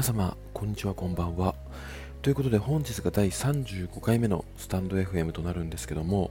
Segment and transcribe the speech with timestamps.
[0.00, 1.54] 皆様こんにちはこんばんは。
[2.22, 6.30] ということで本日が第35回目のスタンド FM となるんですけども、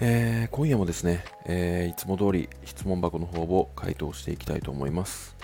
[0.00, 5.36] えー、今夜もですね、えー、いつも通り質問箱の方を回答していきたいと思います、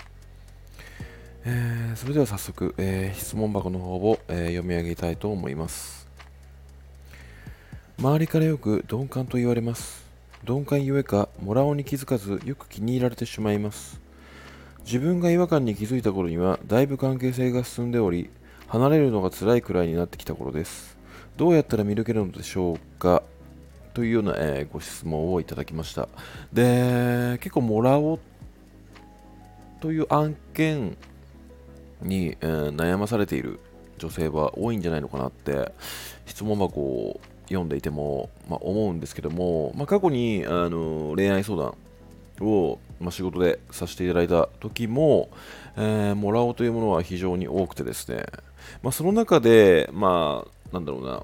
[1.45, 6.09] えー、それでは早速、え質問箱の方を、え読み上げたいと思います。
[7.99, 10.03] 周りからよく鈍感と言われます。
[10.45, 14.08] 鈍感ゆえかモラオに気づかずよく気に入られてしまいます。
[14.89, 18.31] 自分が違和感に気づいた頃にはだいぶ関係性が進んでおり
[18.65, 20.97] 離れるのが辛いくらいになってきた頃です。
[21.37, 23.21] どうやったら見抜けるのでしょうか？
[23.93, 26.09] というような、えー、ご質問をいただきました。
[26.51, 28.19] で結構もらおう
[29.79, 30.97] という案件
[32.01, 33.59] に、えー、悩まされている
[33.99, 35.71] 女性は多いんじゃないのかなって
[36.25, 41.75] 質問箱を読んでいても、まあ、思うんですけども、まあ、過去にあの恋愛相談
[42.41, 45.29] を、まあ、仕事でさせていただいた時も、
[45.77, 48.25] えー、もらおうというものは非常に多くてですね、
[48.81, 51.23] まあ、その中で、まあ、なんだろうな、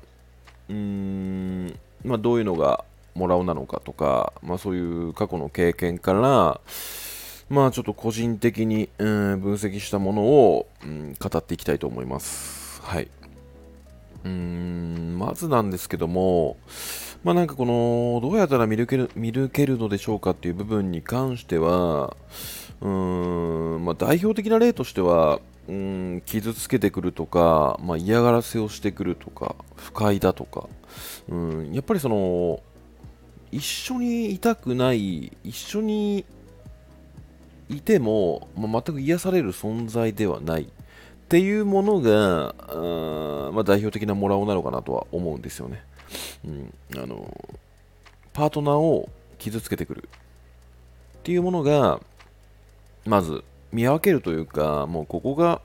[0.70, 6.60] うーん、まあ、どういうのがもらおうなのかとか、まあ、そういう過去の経験から、
[7.50, 12.82] まあ、ちょっと個人的に、うん、分析したものを、うん、語っていきたいと思います。
[12.82, 13.08] はい。
[14.26, 16.58] うん、まずなんですけども、
[17.26, 22.16] まあなんかこの、どうやったら見抜ける見抜けるのでしょうかっていう部分に関しては、
[22.82, 30.70] うーん、まあ代表的な例としては、うん、傷つけてくるとか、まあ、嫌がらせをしてくるとか、不快だとか、
[31.28, 32.62] うん、やっぱりその、
[33.52, 36.26] 一緒にいたくない、一緒に
[37.70, 40.68] いても、まあ、全く癒される存在ではないっ
[41.28, 45.82] ていうものが、あまあ、代表的なモラオなのかなとは思うんですよね。
[46.46, 47.56] うん、あの
[48.34, 50.10] パートナーを傷つけてくる
[51.20, 52.00] っていうものが
[53.06, 55.62] まず見分けるというかもうここが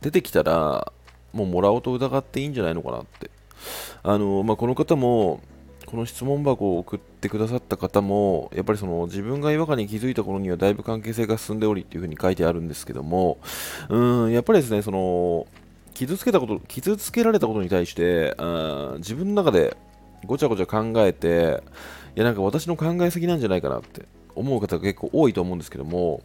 [0.00, 0.92] 出てきたら
[1.32, 3.30] もうもらおうと疑っていいんじゃないのかなって。
[4.02, 5.40] あの、まあ、この方も
[5.86, 13.38] この質問箱を送ってくださった方もやっぱりその自分が違和感に気づいた頃にはだいぶ関係性が進んでおりっていうふうに書いてあるんですけども
[13.88, 15.46] うんやっぱりですねその
[15.94, 19.76] 傷つけたこと、傷つけられたことに対して、あ自分の中で
[20.26, 21.62] ごちゃごちゃ考えて、
[22.16, 26.22] いや、なんか私の考えすぎなんじゃないかなって思う方が結構多いと思うんですけども、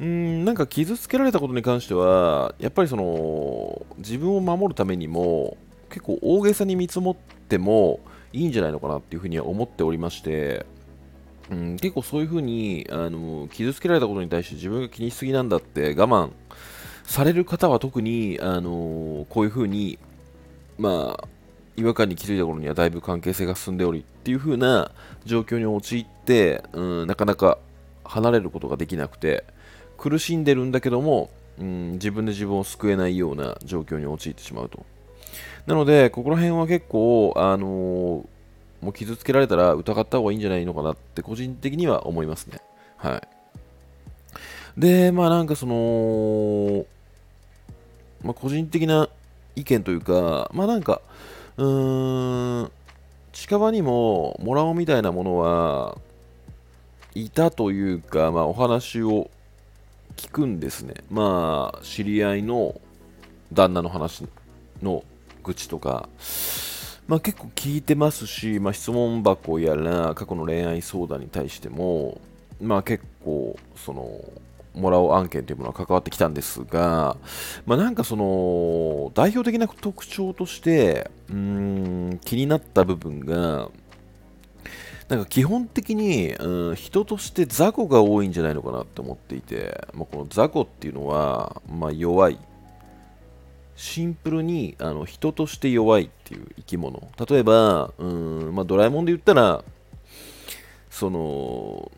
[0.00, 5.56] うん、なんか傷つけられたことに関しては、やっぱりその、自分を守るためにも、
[5.90, 7.16] 結構大げさに見積もっ
[7.48, 8.00] ても
[8.32, 10.66] いいんじゃないのかなっていうふうには思っておりまして、
[11.50, 16.30] うん、結構そういうふうにあの傷つけられたことに対して自分が気にしすぎなんだって我慢
[17.04, 19.98] される方は特に、あの、こういうふうに、
[20.78, 21.28] まあ、
[21.76, 24.92] 違和感に気づいた頃にはだいぶ関係性が進んでおりっていう風な
[25.24, 27.58] 状況に陥って、うん、なかなか
[28.04, 29.44] 離れることができなくて
[29.98, 34.84] 苦しんでるんだけども、うん、自分で自分を救えないような状況に陥ってしまうと。
[35.66, 38.26] なのでここら辺は結構あのー、も
[38.88, 42.58] う傷つけられたら疑った方がいいんじゃないのかなって個人的には思いますね。
[42.96, 44.80] はい。
[44.80, 46.84] でまあなんかその
[48.24, 49.08] まあ、個人的な
[49.54, 51.00] 意見というか、まあなんか、
[51.56, 52.72] うーん、
[53.32, 55.98] 近場にももらおうみたいなものは
[57.14, 59.30] いたというか、まあ、お話を
[60.16, 60.94] 聞くんですね。
[61.10, 62.80] まあ、知り合いの
[63.52, 64.24] 旦那の話
[64.82, 65.04] の
[65.44, 66.08] 愚痴とか、
[67.06, 72.20] まあ、結構聞いてますし、まあ、質問箱やら過去の恋愛相談に対しても、
[72.60, 74.08] まあ、結構その
[74.74, 77.16] もらう案件というものは関わってきたんですが、
[77.66, 83.70] まあ、なんかその代表的な特徴としてうん気になった部分が
[85.08, 92.38] なんか基本的に、うん、人として雑魚が多いんじゃないのかなって思っていて、まあ、この雑魚っていうのは、まあ、弱い。
[93.76, 97.08] シンプルにあの人として弱いっていう生き物。
[97.28, 99.64] 例えばうん、まあ、ドラえもんで言ったら
[100.90, 101.90] その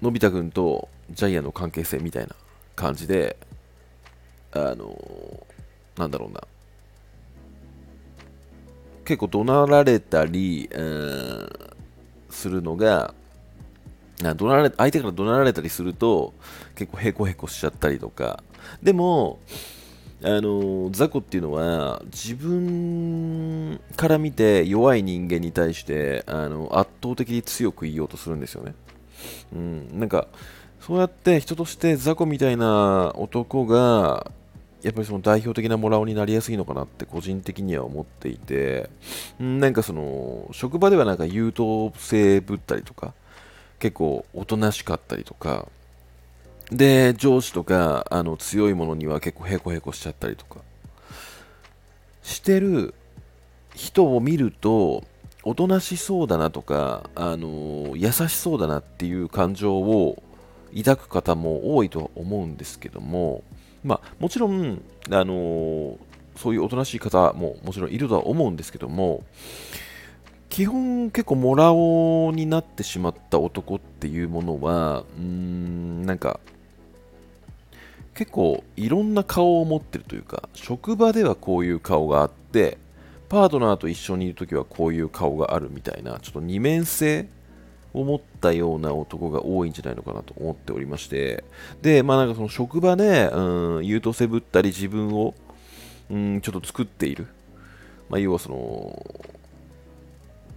[0.00, 2.34] のび太くんとジャイアンの関係性みたいな
[2.74, 3.36] 感じで、
[4.52, 5.46] あの
[5.96, 6.40] なんだろうな、
[9.04, 11.50] 結構怒鳴られたり、うん、
[12.30, 13.14] するのが、
[14.20, 16.32] 怒鳴られ相手から怒鳴られたりすると
[16.76, 18.42] 結構へこへこしちゃったりとか。
[18.82, 19.40] でも
[20.24, 28.74] あの雑魚っていうのは自分から見て弱い人間に対してあの圧倒的に強く言おうとするんですよね。
[29.52, 30.28] うん、なんか
[30.86, 34.30] そうやって人として雑魚みたいな男が
[34.82, 38.90] やっぱりその代表的なモラオになりやすいのかなって個人的には思っていて、
[39.38, 43.14] なんかその職場ではなんか優等生ぶったりとか
[43.78, 45.68] 結構おとなしかったりとか
[46.72, 50.60] で、上司とか、あの、強いものには結構ヘコヘコしちゃったりとか、
[52.22, 52.94] してる
[53.74, 55.04] 人を見ると、
[55.44, 60.22] おとなしそうだなとか、あの優しそうだなっていう感情を
[60.76, 63.42] 抱く方も多いとは思うんですけども、
[63.84, 65.98] まあ、もちろん、あの
[66.36, 69.22] そういうおとなしい方ももちろんいるとは思うんですけども、
[70.48, 76.40] 基本結構モラオになってしまった男っていうものは、うーん、なんか、
[78.14, 82.76] 結構いろんな顔を持ってるというか、職場ではこういう顔があって、
[83.30, 87.28] パートナーと一緒にいるときはこういう顔があるみたいな、ちょっと二面性
[87.94, 91.44] を持ったような男が多いんじゃないのかなと思っておりまして、
[91.82, 95.34] で、まあなんかその職場で、うん、優等生ぶったり自分を、
[96.10, 97.26] うん、ちょっと作っている。
[98.08, 99.22] まあ、要はその、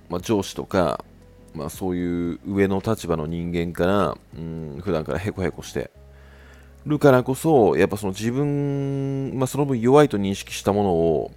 [0.10, 1.06] まあ、上司とか、
[1.54, 5.90] まあ、そういう上の立場の人間から、うん、普段からへこへこして
[6.86, 11.32] るからこそ、やっぱその自分、まあ、その分弱いと認識したものを、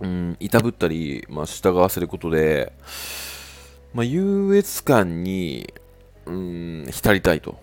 [0.00, 2.72] うん、いたぶったり、まあ、従わせることで、
[3.96, 5.72] まあ、優越感に、
[6.26, 7.58] うん、浸りたいと。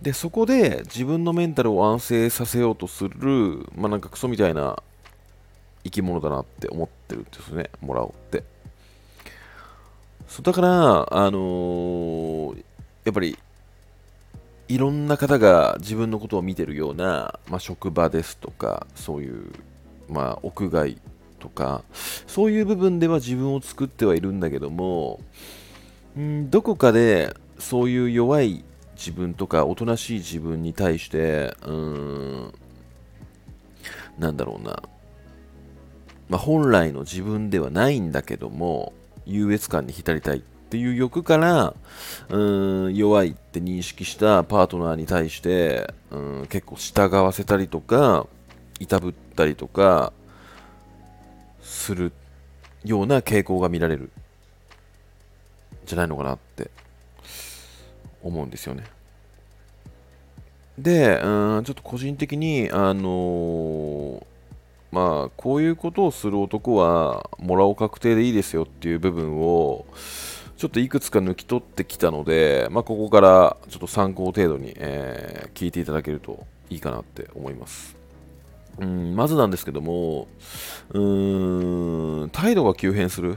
[0.00, 4.80] で、そこで自分のメンタルを安定させようとする、まあ、なんかクソみたいな
[5.82, 8.44] 生き物だなって思ってるんですね、もらおうって。
[10.28, 10.68] そうだから、
[11.12, 12.64] あのー、
[13.04, 13.36] やっぱり、
[14.68, 19.50] いろんな方が自分のことを見てるような、まあ、職場ですとか、そういう、
[20.08, 20.98] まあ、屋外
[21.38, 21.82] とか、
[22.26, 25.20] そういう部分では自分を作ってはいるんだけども、
[26.18, 28.64] んどこかでそういう弱い
[28.96, 31.72] 自分とか、おとなしい自分に対して、うー
[32.48, 32.54] ん、
[34.18, 34.82] なんだろうな、
[36.28, 38.92] まあ、本来の自分ではないんだけども、
[39.24, 41.74] 優越感に浸りたいっていう欲から
[42.28, 48.26] うん弱いって認識したパートナーに対してうん結構従わせたりとか
[48.78, 50.12] いたぶったりとか
[51.68, 52.12] する
[52.84, 54.10] ような傾向が見られる
[55.84, 56.70] じゃないのかなって
[58.22, 58.84] 思うんですよね。
[60.78, 64.24] で、うんちょっと個人的に、あのー、
[64.92, 69.84] まあ、こういうことをする男は、もらおう確定でいいですよっていう部分を、
[70.56, 77.97] ちょっといくつか抜き取ってきたので、まあ、ここからちょっと参考程度に、えー、聞いていただけるといいかなって思います。
[78.80, 80.28] うんまずなんですけども、
[80.90, 83.36] うーん、態度が急変する。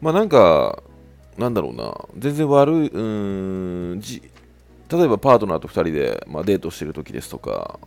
[0.00, 0.82] まあなんか、
[1.38, 4.22] なんだろうな、全然悪い、うん、じ
[4.88, 7.80] 例えばパートナーと2人で、まあ、デートしてる時ですとか、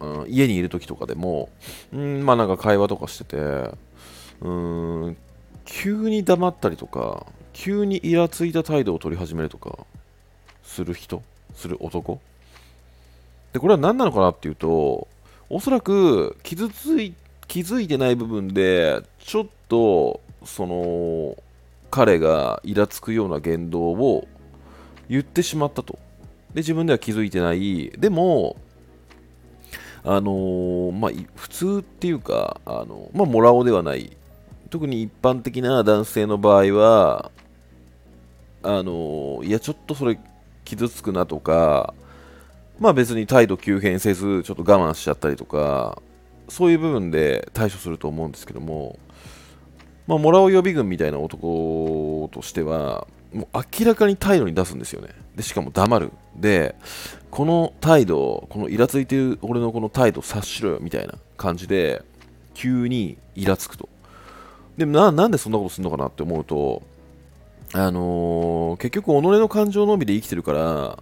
[0.00, 1.48] うん、家にいる時とかでも、
[1.92, 3.36] うん、まあなんか会話とかしてて、
[4.40, 5.16] うん、
[5.64, 9.78] 急に黙ったりとか、急にイラついた態度を取り始めるとか、
[10.64, 11.22] する人？
[11.54, 12.20] する男？
[13.52, 15.08] で、これは何なのかなっていうと、
[15.48, 17.14] おそらく傷つい、
[17.48, 21.36] 気づいてない部分で、ちょっと、その、
[21.90, 24.28] 彼がイラつくような言動を
[25.08, 25.98] 言ってしまったと。
[26.54, 27.90] で、自分では気づいてない。
[27.98, 28.56] でも、
[30.04, 34.16] あのー、まあ、普通っていうか、あのまあ、もらおうではない。
[34.70, 37.32] 特に一般的な男性の場合は、
[38.62, 40.18] あのー、いや、ちょっとそれ
[40.64, 41.92] 傷つくなとか、
[42.80, 46.00] まあ別に態度急変せず、ちょっと我慢しちゃったりとか、
[46.48, 48.98] そういう部分で対処すると思うんですけども、
[50.06, 55.10] まあ、もらう予備軍みたいな男としては、もう明らかに態度に出すんですよね。
[55.36, 56.10] で、しかも黙る。
[56.34, 56.74] で、
[57.30, 62.02] この態度、このイラついてる俺のこの態度察しろよみたいな感じで、
[62.54, 63.88] 急にイラつくと。
[64.78, 66.82] でもな、なんでそんなことするのかなって思うと、
[67.72, 70.98] あのー、結局、己の感情のみで生きてるから、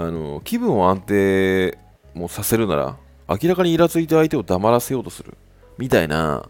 [0.00, 1.78] あの、気分を安定
[2.14, 2.96] もさせるなら、
[3.28, 5.36] 明らかにイラついて相手を黙らせようとする。
[5.76, 6.48] みたいな思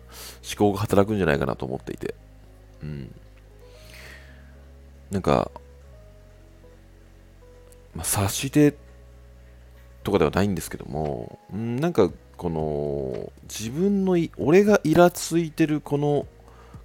[0.56, 2.14] 考が働くんじゃないかなと思っていて。
[2.84, 3.12] うん。
[5.10, 5.50] なんか、
[7.96, 8.76] まあ、察して
[10.04, 16.26] とかではないんですけども、うん、なんかこの自分の俺がイラついてるこの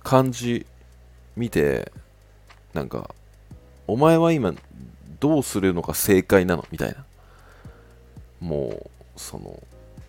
[0.01, 0.65] 感じ
[1.35, 1.91] 見て
[2.73, 3.13] なんか
[3.85, 4.55] お前は今
[5.19, 6.65] どうするのが正解なの？
[6.71, 7.05] みたいな。
[8.39, 9.61] もうその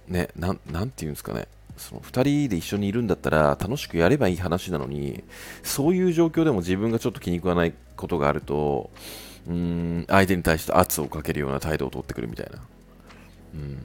[0.09, 1.49] ねななんていうんですかね。
[1.77, 5.23] その2人で一緒にいるんだったら楽しくやればいい話なのに
[5.63, 8.91] そういう状況でも自分がちょっと気に食わないことがあると
[9.47, 12.59] うーん相手に対して圧をかけるような態度を取ってくるみたいな。
[13.55, 13.79] うん、ま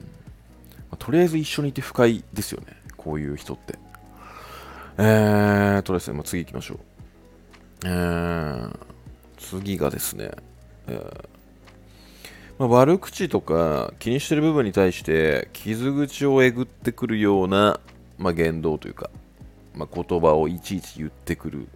[0.92, 2.68] あ、とりあえず一緒にいて不快ですよね。
[2.96, 3.78] こういう人って。
[4.98, 6.78] えーとですね、まあ、次行きましょう。
[7.84, 8.78] えー、
[9.38, 10.30] 次がですね、
[10.88, 11.28] えー。
[12.58, 17.80] まあ、悪口とか気にしてる部分に対して傷口をえぐってくるような、
[18.18, 19.10] まあ、言動というか、
[19.74, 21.68] まあ、言葉をいちいち言ってくる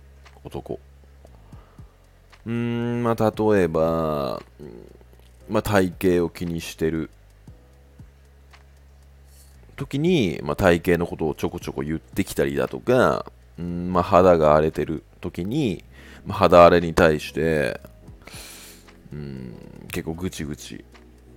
[0.44, 0.78] 男。
[2.46, 4.40] うんまあ例えば、
[5.48, 7.10] まあ、体型を気にしてる。
[9.74, 13.26] 時に、まあ、体型のことをちょこちょこ言ってきたりだとか、
[13.58, 15.84] うんまあ、肌が荒れてる時に、
[16.24, 17.80] まあ、肌荒れに対して
[19.12, 19.54] うん
[19.92, 20.84] 結構ぐちぐち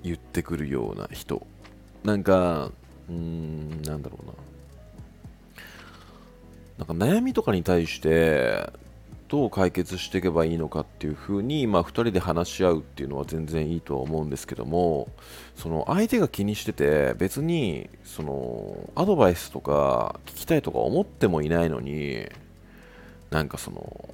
[0.03, 1.45] 言ってくるような人。
[2.03, 2.71] なんか
[3.09, 4.33] うんなんだろうな。
[6.79, 8.71] なんか悩みとかに対して
[9.29, 15.07] どう解決していけばいいのかっていうふうに、まあ、2人で話し合うっていうのは全然いいとは思うんですけども
[15.55, 22.27] その相手が気にしてて別にそのアドバイスとか聞きたいとか思ってもいないのに
[23.29, 24.09] なんかその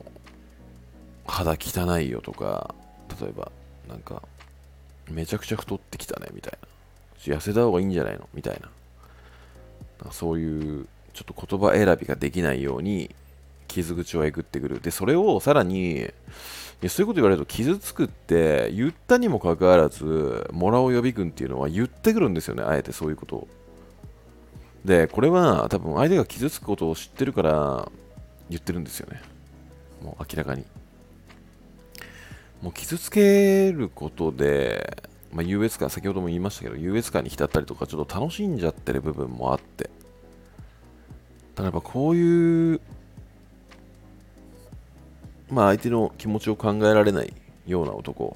[1.25, 2.75] 肌汚いよとか
[3.19, 3.51] 例えば
[3.87, 4.21] なんか
[5.09, 6.67] めちゃくちゃ太ってきたねみたいな。
[7.35, 8.27] 痩せた方がいいんじゃないの？
[8.33, 8.61] みたい
[10.03, 10.11] な。
[10.11, 13.09] そういうちょっと言葉選びができないように
[13.67, 14.79] 傷口をえぐってくる。
[14.79, 16.01] でそれをさらにい
[16.81, 22.63] やそういうこと言われると傷つくって言ったにもかかわらずモラオ予備軍っていうのは言ってくるんですよね。
[22.63, 23.47] あえてそういうことを。
[24.83, 27.91] でこれは多分相手が傷つくことを知ってるから
[28.49, 29.21] 言ってるんですよね。
[30.03, 30.63] もう明らかに。
[32.65, 39.91] もう傷つけることで、まあ、優越感、先ほども言いましたけど、優越感に浸ったりとか、ちょっと楽しんじゃってる部分もあって、
[41.53, 42.81] ただやっぱこういう、
[45.51, 47.31] まあ相手の気持ちを考えられない
[47.67, 48.35] ような男、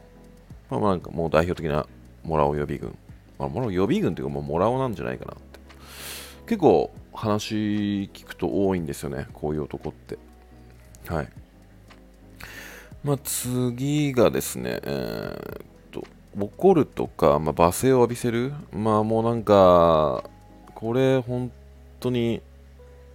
[0.70, 1.88] まあなんかもう代表的な
[2.24, 2.96] モラオ予備軍、
[3.40, 5.60] まあ、モラオ予備軍っていうかもうモラオなんじゃないかなって。
[6.46, 7.56] 結構話
[8.14, 10.20] 聞くと多いんですよね、こういう男って。
[11.08, 11.30] はい。
[13.04, 16.04] まあ、次がですね、えー、っと、
[16.38, 18.54] 怒るとか、まあ、罵声を浴びせる。
[18.74, 20.24] まあ、もうなんか、
[20.76, 21.52] これ、本
[22.00, 22.42] 当に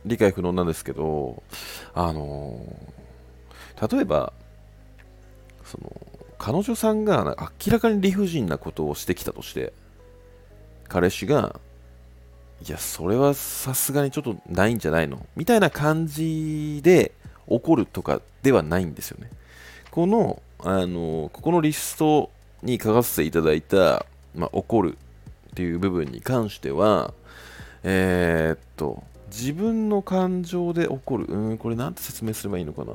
[0.06, 1.42] 理解不能なんですけど、
[1.94, 4.32] あのー、例えば、
[5.64, 6.00] その、
[6.38, 9.72] 彼女さんが明らかに理不尽なことをしてきたとして、
[10.88, 11.60] 彼氏が、
[12.66, 15.26] いや、それはさすがにちょっとないんじゃないの？
[15.36, 17.12] みたいな感じで
[17.46, 19.30] 怒るとかではないんですよね。
[19.94, 22.28] この、あの、ここのリスト
[22.64, 24.98] に書かせていただいた、まあ、怒る
[25.52, 27.14] っていう部分に関しては、
[27.84, 31.26] えー、っと、自分の感情で怒る。
[31.26, 32.92] うん、これなんて説明すればいいのかな。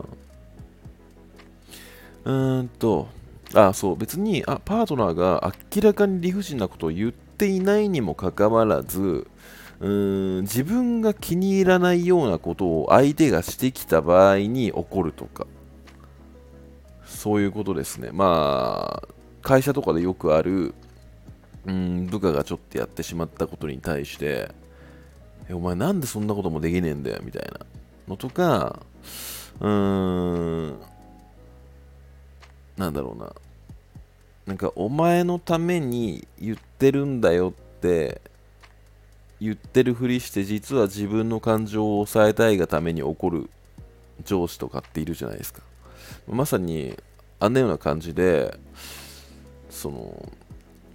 [2.26, 3.08] うーんと、
[3.54, 9.26] あ、そう、別に、あ、パートナーが明らかに理不尽なことを言っていないにもかかわらず、
[9.80, 15.48] うーん自分が気に入らないようなことを相手がしてきた場合に怒るとか、
[17.10, 18.12] そういうことですね。
[18.14, 19.08] まあ、
[19.42, 20.74] 会社とかでよくある、
[21.66, 24.52] うん、部下がちょっとやってしまったことに対して、
[25.50, 27.66] え、お前なんでそんなこともできねえんだよ、みたいな
[28.08, 28.80] のとか、
[29.60, 30.80] うーん、
[32.78, 33.34] なんだろうな。
[34.46, 38.22] なんか、お前のために言ってるんだよって
[39.42, 43.50] 言ってるふりして実は自分の感情を抑えたいがために怒る
[44.26, 45.62] 上司とかっているじゃないですか
[46.28, 46.98] まさに
[47.40, 48.58] あんなような感じで
[49.70, 50.32] その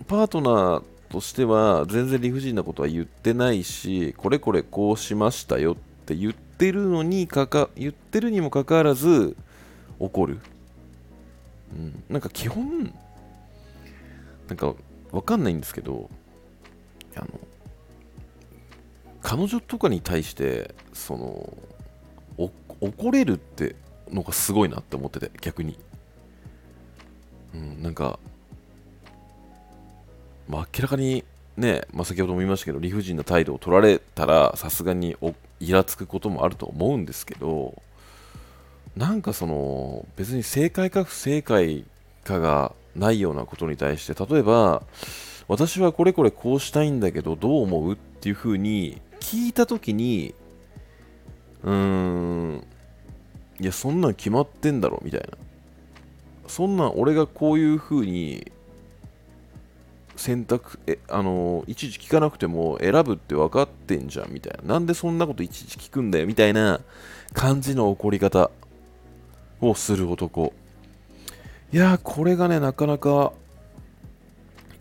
[0.07, 9.37] パートナーとしては全然理不尽なことは言ってないしこれこれこうしましたよって言ってるのにかか言ってるにもかかわらず
[9.99, 10.41] 怒る、
[11.77, 12.93] うん、なんか基本
[14.49, 14.75] なんか
[15.13, 16.11] わかんないんですけど
[17.17, 17.29] あの
[19.23, 21.57] 彼女とかに対してその
[22.81, 23.77] 怒れるって
[24.11, 25.79] のがすごいなって思ってて逆に。
[27.55, 28.19] うん、なんか、
[30.49, 31.25] まあ、明らかに
[31.57, 35.17] ね、まあ、先ほども言いましたけど理不尽な態度を取られたらさすがに
[35.61, 37.81] イラつくこともあると思うんですけど
[38.97, 41.85] なんかその別に正解か不正解
[42.25, 44.83] かがないようなことに対して例えば
[45.49, 50.35] 私はこれこれこうしたいんだけどどう思うっていうふうに聞いた時に
[51.63, 52.67] うーん
[53.61, 55.29] いやそんなん決まってんだろみたいな。
[56.47, 58.53] そんなん俺がこういう風に
[60.17, 64.75] 選択えあのいちいち聞かなくても選ぶって分かってんじゃんみたいな。
[64.75, 66.81] なんでそんなこといちいち聞くんだよみたいな
[67.33, 68.51] 感じの怒り方。
[69.61, 70.53] をする男。
[71.73, 73.33] いやこれがねなかなか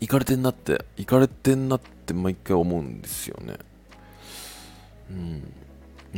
[0.00, 3.54] いかれてんなっていかれてんなって毎回思うんですよね。
[5.10, 5.52] うん。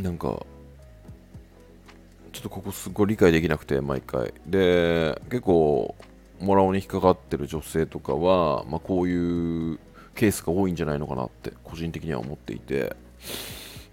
[0.03, 0.45] なんか
[2.37, 4.31] ちょっとここすごい理解できなくて、毎回。
[4.45, 5.95] で、結構、
[6.39, 9.79] モラオに引っかかってる女性とかは、まあ、こういう
[10.13, 12.95] ケースが多いんじゃないのかなって個人的には思っていて、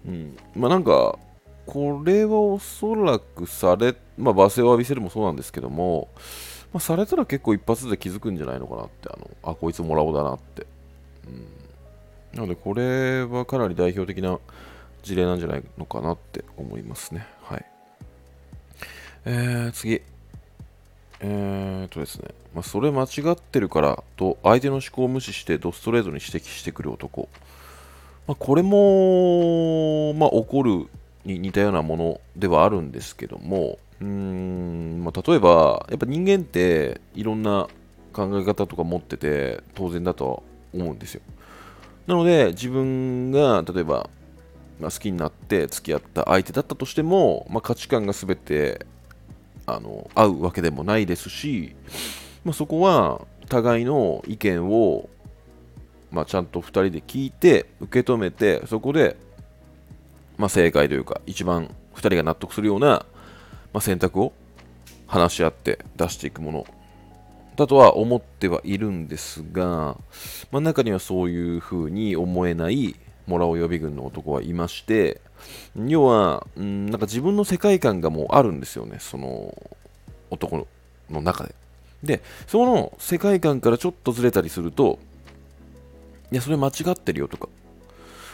[0.07, 0.37] うん。
[0.55, 1.17] まあ、なんか
[1.65, 6.09] これはおそらくされ、まあ、罵声を浴びせるもそうなんですけども、
[6.71, 10.67] まあ、されたら結構一発で気づくんじゃないのかなってあのあこいつもらおだなって、
[11.27, 11.47] うん、
[12.37, 14.37] なのでこれはかなり代表的な
[15.01, 17.25] 事例なんじゃないのかなって思いますね。
[17.41, 17.65] はい。
[19.25, 20.01] えー、次。
[21.19, 27.29] えーとですね、まあ、それ間違ってるからと相手の思考を無視してドストレートに指摘してくる男、
[28.27, 30.87] まあ、これも、まあ、怒る
[31.23, 37.67] に似たようなものではあるんですけどもうん、まあ、例えばやっぱ人間っていろんな
[38.13, 41.21] 考え方とか持ってて当然だとは思うんですよ。
[42.07, 44.09] なので自分が例えば、
[44.79, 48.85] まあ、好きになって付き合った相手だったとしても、まあ、価値観が全て
[49.65, 51.75] あの合うわけでもないですし、
[52.43, 55.09] まあ、そこは互いの意見を、
[56.11, 59.17] まあ、ちゃんと2人で聞いて受け止めてそこで、
[60.37, 63.05] まあ、正解というか一番2人が納得するような、
[63.73, 64.33] ま、選択を
[65.07, 66.65] 話し合って出していくもの。
[67.55, 69.97] だとは思ってはいるんですが、
[70.51, 75.21] まあ、中にはそういうふうに思えないモラオ予備軍の男はいまして、
[75.75, 79.55] 要は、うん、なんか自分の世界観がもうあるんですよね、その
[80.29, 80.67] 男
[81.09, 81.55] の中で。
[82.03, 84.99] で、その世界観からちょっとずれたりすると、
[86.31, 87.49] いや、それ間違ってるよとか、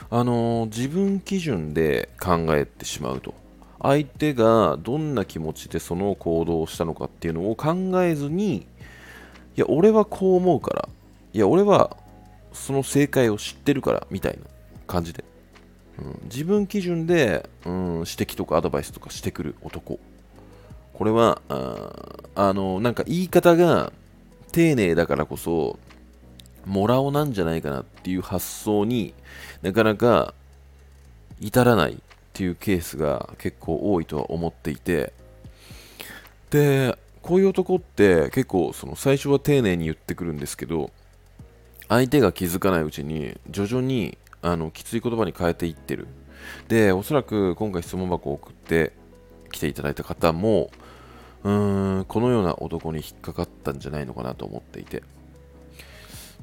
[0.10, 3.34] あのー、自分基準で考えてしまうと。
[3.84, 8.64] 相手がどんな気持ちでその行動をしたのかっていうのを考えずに、い
[9.56, 10.90] や、俺はこう思うから、
[11.34, 11.98] いや、俺は
[12.54, 14.51] その正解を知ってるから、みたいな
[14.92, 15.24] 感じで。
[16.00, 20.00] うん、自分基準で、うん、指摘とかアドバイスとかしてくる男。
[20.94, 21.42] これは、
[22.36, 23.92] あの、なんか言い方が
[24.52, 25.80] 丁寧だからこそ、
[26.66, 29.14] もらおなんじゃないかなっていう発想に
[29.64, 30.36] なかなか
[31.40, 31.98] 至らないっ
[32.34, 35.14] ていうケースが結構多いとは思っていて、
[36.52, 40.92] で、こういう男って結構その最初は丁寧に言ってくるんですけど、
[41.88, 46.08] 相手が気づかないうちに徐々にあのきつい言葉に変えていってる。
[46.68, 48.94] で、おそらく今回質問箱を送って
[49.52, 50.72] 来ていただいた方も、
[51.44, 55.04] うーん、このような男に引っかかったんじゃないのかなと思っていて。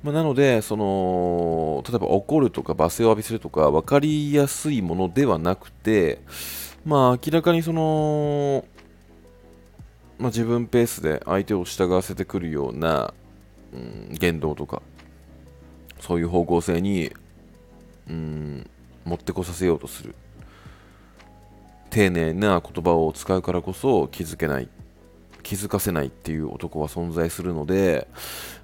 [0.02, 6.20] まあ、なので、その、例えば怒るとか罵声を浴びせるとか分かりやすいものではなくて、
[6.84, 8.64] まあ明らかにその、
[10.18, 13.14] まあ、自分ペースで相手を従わせてくるような、
[13.72, 14.82] うん、言動とか、
[16.00, 17.12] そういう方向性に
[18.08, 18.70] うん
[19.04, 20.14] 持ってこさせようとする。
[21.90, 24.68] 丁寧な言葉を使うからこそ気づけない
[25.42, 28.06] 気づかせないっていう男は存在するので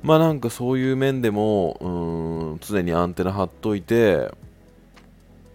[0.03, 4.31] まあなんかそういう面でもうん常にアンテナ張っといて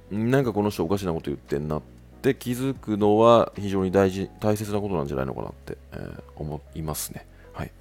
[0.09, 1.81] なんかこの人おかしなこと言ってんなっ
[2.23, 7.27] て気づくのは非常に大事大切なことなんじゃないのかなって、えー、思いますね。
[7.53, 7.71] はい。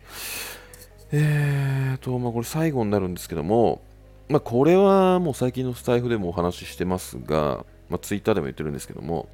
[1.10, 3.80] えーとまあこれ最後になるんですけども
[4.28, 9.28] まあ、これはもう最近のスタイフでもお話ししてますが、まあ、ツイッターでも言ってるんですけども、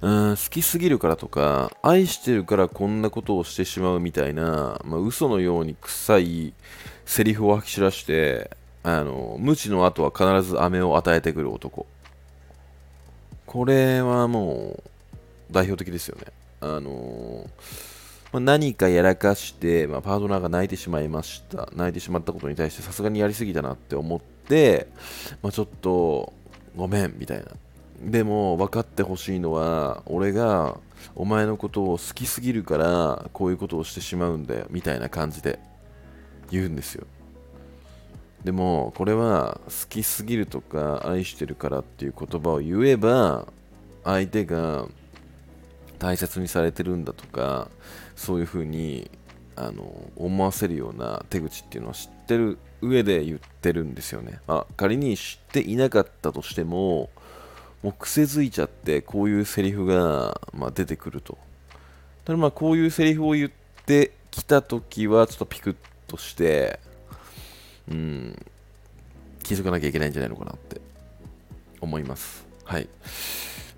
[0.00, 6.54] うん好きすぎるからとか、愛してるからこんなことをしてしまうみたいな、まあ、嘘のように臭い
[7.06, 8.50] セリフを吐き散らして、
[8.82, 11.86] あの無知の後は必ず飴を与えてくる男。
[13.46, 14.82] これはもう
[15.52, 16.24] 代表的ですよね。
[16.60, 18.01] あのー
[18.32, 21.68] まあ、何かやらかして、まあ、パートナーが泣いてしまいました。
[21.76, 24.88] 泣いてしまったことに対してさすがにやりすぎたなって思って、
[25.42, 26.32] まあ、ちょっと
[26.74, 27.44] ごめんみたいな。
[28.00, 30.78] でも分かってほしいのは、俺が
[31.14, 35.58] お前のことを好きすぎるからこういうことをしてしまうんだよみたいな感じで
[36.50, 37.06] 言うんですよ。
[38.44, 43.46] でもこれは好きすぎるとか愛してるからっていう言葉を言えば
[44.04, 44.86] 相手が
[46.00, 47.70] 大切にされてるんだとか
[48.16, 49.10] そういうふうに
[49.56, 54.40] あの思わせるような手口っていうのは知ってる上で言ってるんですよね。
[54.48, 57.10] あ仮に知っていなかったとしても
[57.82, 61.38] もう癖づいちゃってこういうセリフが、まあ、出てくると。
[62.24, 63.50] ただまあこういうセリフを言っ
[63.86, 66.78] てきた時はちょっとピクッとして
[67.90, 68.46] うん
[69.42, 70.80] 気づかなきゃいけないんじゃないのかなって
[71.80, 72.46] 思います。
[72.64, 72.88] はい。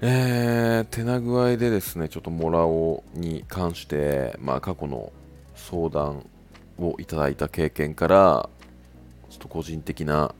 [0.06, 5.14] えー、手な具合でですね、ちょっとモラオに関して、まあ、過去の
[5.54, 6.26] 相談
[6.78, 8.50] をいただいた経験から、
[9.30, 10.34] ちょっと個人的な、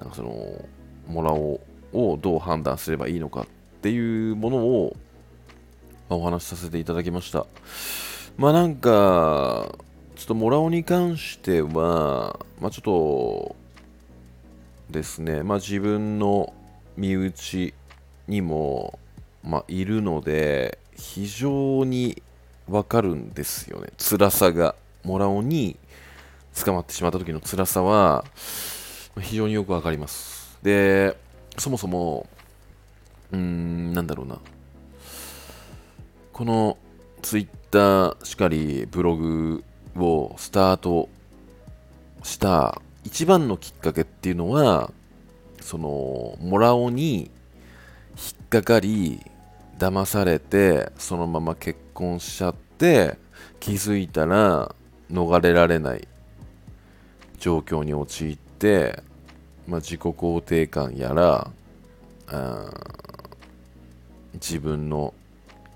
[0.00, 0.64] なんかその、
[1.06, 1.60] モラオ
[1.92, 3.46] をどう判断すればいいのかっ
[3.82, 4.96] ていうものを、
[6.08, 7.44] まあ、お話しさせていただきました。
[8.38, 9.76] まあなんか、
[10.16, 13.56] ちょっとモラオに関しては、まあちょっと
[14.88, 16.54] ですね、まあ自分の
[16.96, 17.74] 身内
[18.28, 18.98] にも、
[19.42, 22.22] まあ、いるので、非常に
[22.68, 23.88] わかるんですよね。
[23.98, 24.74] 辛さが。
[25.04, 25.76] モラオに
[26.54, 28.24] 捕まってしまった時の辛さは、
[29.20, 30.58] 非常によくわかります。
[30.62, 31.16] で、
[31.58, 32.26] そもそも、
[33.32, 34.38] うーん、なんだろうな。
[36.32, 36.78] この
[37.22, 39.62] ツイッターしかりブログ
[39.96, 41.08] をスタート
[42.22, 44.90] した一番のきっかけっていうのは、
[45.60, 47.30] その、モラオに
[48.16, 49.20] 引っかかり、
[49.78, 53.18] 騙されて、そのまま結婚しちゃって、
[53.60, 54.74] 気づいたら
[55.10, 56.06] 逃れられない
[57.38, 59.02] 状況に陥って、
[59.66, 61.50] まあ、自己肯定感やら、
[64.34, 65.14] 自分の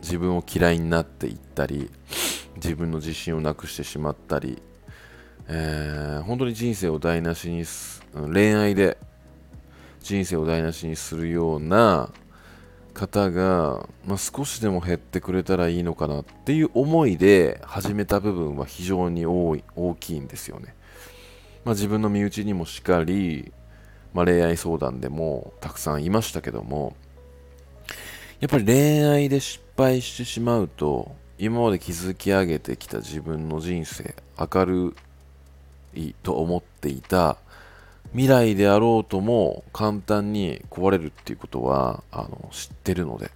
[0.01, 1.91] 自分を嫌いになっていったり
[2.57, 4.61] 自分の自信をなくしてしまったり、
[5.49, 8.99] えー、本当に人生を台無しにす恋愛で
[10.01, 12.11] 人生を台無しにするような
[12.99, 20.75] 方が、まあ、少しでも減ってくれたらいいのかなっていう思いで始めた部分は非常に多い大きいんですよね。
[21.65, 23.53] まあ、自分の身内にもしかり、
[24.13, 26.97] まあ、恋愛相談でもたくさんいましたけども
[28.41, 34.97] やっぱり恋愛で失敗してしまうと今まで築き上げてきた自分の人生明る
[35.95, 37.37] いと思っていた
[38.13, 43.31] 未来であろうとも簡単に壊れるっていうことはあの知ってるので。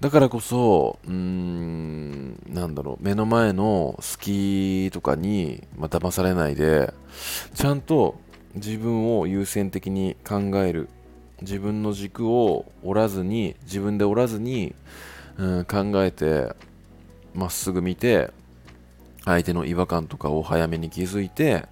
[0.00, 6.92] だからこそうーんなんだろう目の前の好きとかに、まあ、騙されないで
[7.54, 8.16] ちゃんと
[8.56, 10.88] 自分を優先的に考える。
[11.42, 14.74] 自分の軸を折らずに自分で折らずに、
[15.36, 16.54] うん、考えて
[17.34, 18.30] まっすぐ見て
[19.24, 21.66] 相手の違和感とかを早めに気づいて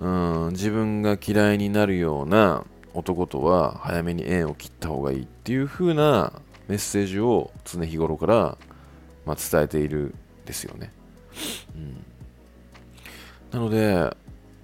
[0.00, 6.32] うん自分が嫌いになるような男とは早めに縁を切った方がいいっていう風な
[6.68, 8.58] メッセージを常日頃から、
[9.26, 10.14] まあ、伝えている
[10.46, 10.92] ですよね、
[11.74, 12.04] うん、
[13.50, 14.14] なので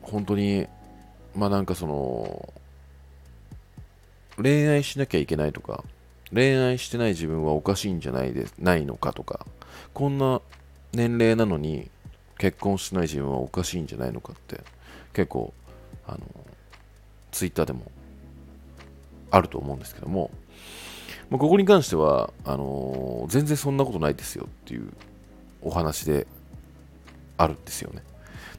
[0.02, 0.66] 本当に
[1.34, 2.52] まあなんかその
[4.36, 5.84] 恋愛しなきゃいけないとか
[6.32, 9.46] 恋愛してない自分はおかしいんじゃないでないのかとか
[9.92, 10.40] こんな
[10.92, 11.90] 年齢なのに
[12.40, 14.62] 結婚しない自分はおかしいんじゃないのかって
[15.12, 15.53] 結構
[16.07, 16.20] あの
[17.33, 17.83] ツイッターでも
[19.31, 20.31] あると思うんですけども、
[21.29, 24.90] まあ、ここに関してはあの全然そんなことないですよっていう
[25.61, 26.26] お話で
[27.37, 28.03] あるんですよね。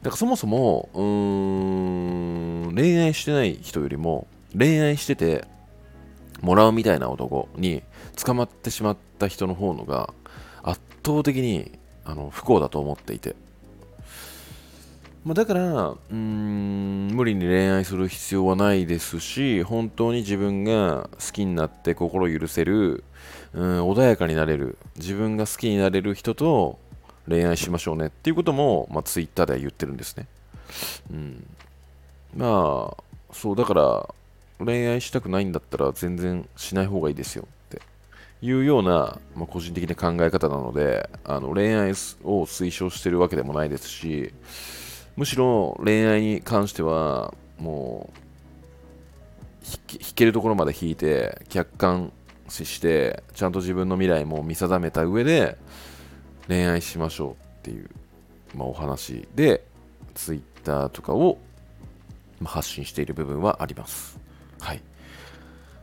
[0.02, 5.44] だからそもそもうーん恋愛してない人よりも恋愛してて
[6.40, 7.82] もらうみたいな男に
[8.14, 10.14] 捕まってしまった人の方のが
[10.62, 11.72] 圧倒的に
[12.04, 13.34] あの不幸だと思っていて。
[15.24, 23.04] まあ、だから、うん、無理に恋愛する必要はないですし、本当に自分が好きになって心許せる、
[23.54, 26.78] うん、穏やかになれる、自分が好きになれる人と
[27.28, 30.26] 恋愛しましょうねっていうことも、まあ、ツイッターでは言ってるんですね。
[31.12, 31.46] うん。
[32.36, 34.14] まあ、そう、だから、
[34.58, 37.80] 恋愛したくないんだったら全然しない方がいいですよって
[38.42, 44.32] いうような、まあ、個人的な考え方なので、あの恋愛を推奨してるわけでもないですし、
[45.16, 48.18] むしろ恋愛に関してはもう
[49.92, 52.12] 弾けるところまで弾いて客観
[52.48, 55.56] 視してちゃんと自分の未来も見定めた上で
[56.48, 57.88] 恋愛しましょうっていう、
[58.54, 59.64] まあ、お話で
[60.14, 61.38] Twitter とかを
[62.44, 64.18] 発信している部分はあります。
[64.60, 64.82] はい。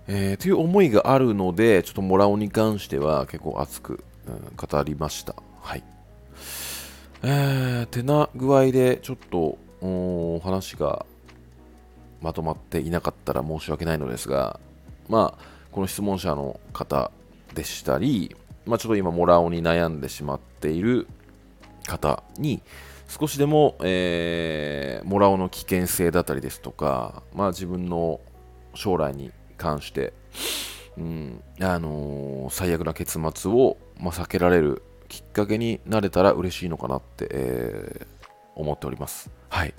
[0.08, 5.36] えー、という思いがあるので、ちょっとモラオに関しては結構熱く、うん、語りました。
[5.62, 5.84] はい。
[7.22, 11.06] えー、てな具合でちょっとお話が
[12.22, 14.60] まとまっていなかったら申し訳ないのですが、
[15.08, 17.12] まあ、この質問者の方
[17.54, 21.08] でしたり、まあ、ちょっと今、モラオに悩んでしまっている
[21.86, 22.62] 方に、
[23.08, 28.20] 少しでも、えー、モラオの危険性だったりですとか、まあ、自分の
[28.76, 30.14] 将来に関して、
[30.98, 39.30] うんあのー、最悪な結末を、まあ、避けられるきっかけになれたら嬉しいのかなって、えー、思っております。
[39.50, 39.74] はい。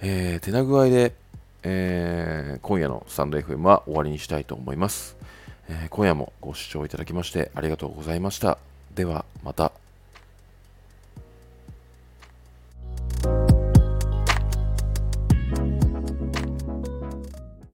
[0.00, 1.14] えー、手な具合で、
[1.62, 5.16] えー、今夜のスタンド FM は終わりにしたいと思います、
[5.68, 8.58] えー、今夜もご視聴いただきましてありがとうございました。
[8.94, 9.77] ではまた。